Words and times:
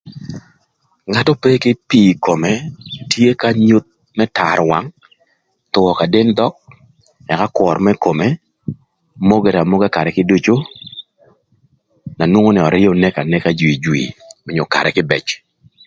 Ngat 1.09 1.27
ope 1.33 1.47
kï 1.63 1.71
pii 1.89 2.09
ï 2.15 2.19
kome 2.25 2.51
tye 3.11 3.29
k'anyuth 3.39 3.89
më 4.17 4.25
tar 4.37 4.59
wang, 4.69 4.87
thwö 5.73 5.89
ka 5.99 6.05
del 6.13 6.29
dhök 6.37 6.53
ëka 7.33 7.47
kwör 7.57 7.77
më 7.85 7.91
kome, 8.03 8.27
mogere 9.29 9.59
amoga 9.61 9.87
karë 9.95 10.11
kï 10.15 10.27
ducu, 10.29 10.55
na 12.17 12.23
nwongo 12.27 12.51
nï 12.53 12.65
örïö 12.67 12.91
neko 12.95 13.19
aneka 13.21 13.49
jwijwi 13.59 14.01
onyo 14.49 14.63
karë 14.73 14.89
kïbëc 14.95 15.25